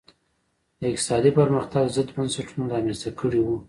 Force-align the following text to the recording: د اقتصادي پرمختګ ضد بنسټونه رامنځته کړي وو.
د 0.79 0.81
اقتصادي 0.91 1.31
پرمختګ 1.39 1.85
ضد 1.95 2.09
بنسټونه 2.15 2.65
رامنځته 2.73 3.09
کړي 3.19 3.39
وو. 3.43 3.55